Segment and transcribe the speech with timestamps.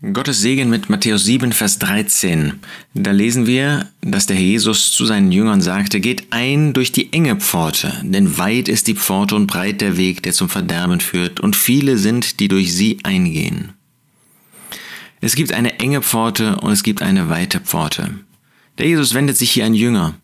[0.00, 2.60] Gottes Segen mit Matthäus 7, Vers 13.
[2.94, 7.34] Da lesen wir, dass der Jesus zu seinen Jüngern sagte, geht ein durch die enge
[7.34, 11.56] Pforte, denn weit ist die Pforte und breit der Weg, der zum Verderben führt, und
[11.56, 13.72] viele sind, die durch sie eingehen.
[15.20, 18.20] Es gibt eine enge Pforte und es gibt eine weite Pforte.
[18.78, 20.14] Der Jesus wendet sich hier an Jünger.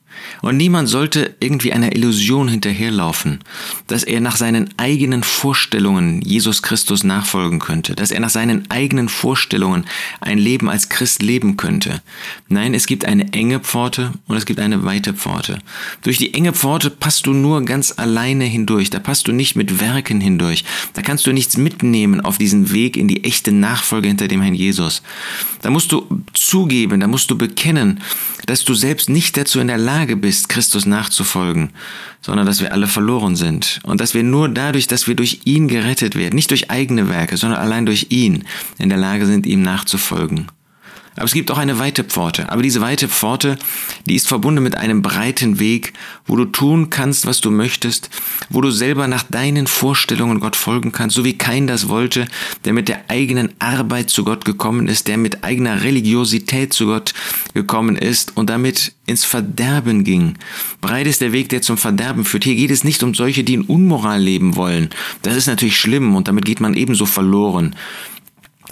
[0.43, 3.41] Und niemand sollte irgendwie einer Illusion hinterherlaufen,
[3.87, 9.09] dass er nach seinen eigenen Vorstellungen Jesus Christus nachfolgen könnte, dass er nach seinen eigenen
[9.09, 9.85] Vorstellungen
[10.21, 12.03] ein Leben als Christ leben könnte.
[12.49, 15.59] Nein, es gibt eine enge Pforte und es gibt eine weite Pforte.
[16.03, 19.81] Durch die enge Pforte passt du nur ganz alleine hindurch, da passt du nicht mit
[19.81, 24.29] Werken hindurch, da kannst du nichts mitnehmen auf diesen Weg in die echte Nachfolge hinter
[24.29, 25.03] dem Herrn Jesus.
[25.63, 28.01] Da musst du zugeben, da musst du bekennen,
[28.45, 31.71] dass du selbst nicht dazu in der Lage bist, Christus nachzufolgen,
[32.21, 35.69] sondern dass wir alle verloren sind und dass wir nur dadurch, dass wir durch ihn
[35.69, 38.45] gerettet werden, nicht durch eigene Werke, sondern allein durch ihn
[38.79, 40.47] in der Lage sind, ihm nachzufolgen.
[41.17, 42.51] Aber es gibt auch eine weite Pforte.
[42.51, 43.57] Aber diese weite Pforte,
[44.07, 45.93] die ist verbunden mit einem breiten Weg,
[46.27, 48.11] wo du tun kannst, was du möchtest,
[48.51, 52.27] wo du selber nach deinen Vorstellungen Gott folgen kannst, so wie kein das wollte,
[52.65, 57.15] der mit der eigenen Arbeit zu Gott gekommen ist, der mit eigener Religiosität zu Gott
[57.55, 60.35] gekommen ist und damit ins Verderben ging.
[60.81, 62.45] Breit ist der Weg, der zum Verderben führt.
[62.45, 64.91] Hier geht es nicht um solche, die in Unmoral leben wollen.
[65.23, 67.77] Das ist natürlich schlimm und damit geht man ebenso verloren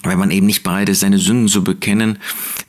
[0.03, 2.19] wenn man eben nicht bereit ist, seine Sünden zu bekennen,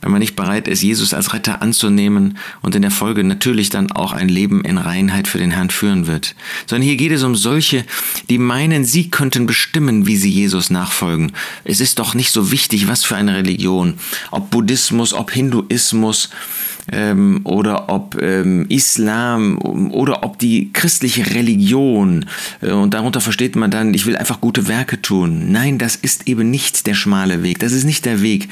[0.02, 3.92] wenn man nicht bereit ist, Jesus als Retter anzunehmen und in der Folge natürlich dann
[3.92, 6.36] auch ein Leben in Reinheit für den Herrn führen wird.
[6.68, 7.86] Sondern hier geht es um solche,
[8.30, 11.32] die meinen, sie könnten bestimmen, wie sie Jesus nachfolgen.
[11.64, 13.96] Es ist doch nicht so wichtig, was für eine Religion,
[14.32, 16.30] ob Buddhismus, ob Hinduismus,
[16.92, 22.26] ähm, oder ob ähm, Islam oder ob die christliche Religion
[22.62, 25.52] äh, und darunter versteht man dann, ich will einfach gute Werke tun.
[25.52, 27.60] Nein, das ist eben nicht der schmale Weg.
[27.60, 28.50] Das ist nicht der Weg,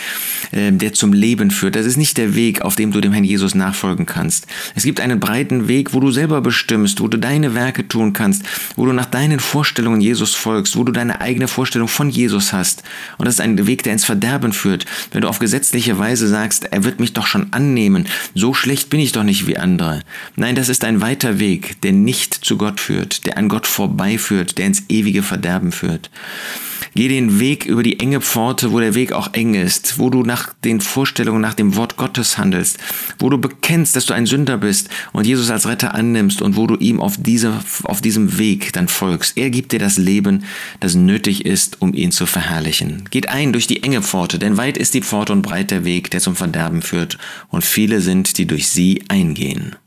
[0.52, 1.76] äh, der zum Leben führt.
[1.76, 4.48] Das ist nicht der Weg, auf dem du dem Herrn Jesus nachfolgen kannst.
[4.76, 8.44] Es gibt einen breiten Weg, wo du selber bestimmst, wo du deine Werke tun kannst,
[8.75, 12.84] wo du nach deinen Vorstellungen Jesus folgst, wo du deine eigene Vorstellung von Jesus hast.
[13.18, 14.86] Und das ist ein Weg, der ins Verderben führt.
[15.12, 19.00] Wenn du auf gesetzliche Weise sagst, er wird mich doch schon annehmen, so schlecht bin
[19.00, 20.02] ich doch nicht wie andere.
[20.36, 24.58] Nein, das ist ein weiter Weg, der nicht zu Gott führt, der an Gott vorbeiführt,
[24.58, 26.09] der ins ewige Verderben führt.
[26.94, 30.24] Geh den Weg über die enge Pforte, wo der Weg auch eng ist, wo du
[30.24, 32.79] nach den Vorstellungen, nach dem Wort Gottes handelst,
[33.18, 36.68] wo du bekennst, dass du ein Sünder bist und Jesus als Retter annimmst und wo
[36.68, 39.38] du ihm auf, diese, auf diesem Weg dann folgst.
[39.38, 40.44] Er gibt dir das Leben,
[40.81, 43.03] das nötig ist, um ihn zu verherrlichen.
[43.09, 46.12] Geht ein durch die enge Pforte, denn weit ist die Pforte und breit der Weg,
[46.12, 49.78] der zum Verderben führt und viele sind, die durch sie eingehen.